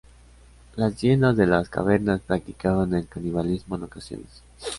Las 0.77 0.99
hienas 0.99 1.37
de 1.37 1.45
las 1.45 1.69
cavernas 1.69 2.21
practicaban 2.21 2.95
el 2.95 3.07
canibalismo 3.07 3.75
en 3.75 3.83
ocasiones. 3.83 4.41